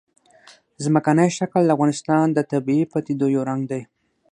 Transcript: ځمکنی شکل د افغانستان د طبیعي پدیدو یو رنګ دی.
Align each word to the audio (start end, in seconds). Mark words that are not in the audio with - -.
ځمکنی 0.83 1.27
شکل 1.37 1.61
د 1.65 1.71
افغانستان 1.75 2.25
د 2.33 2.39
طبیعي 2.51 2.85
پدیدو 2.91 3.27
یو 3.35 3.41
رنګ 3.49 3.61
دی. 3.71 3.81